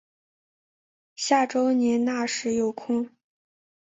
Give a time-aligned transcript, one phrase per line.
[1.15, 3.11] 下周你那时有空